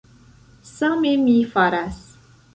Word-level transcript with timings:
Same 0.77 1.13
mi 1.27 1.37
faras. 1.53 2.03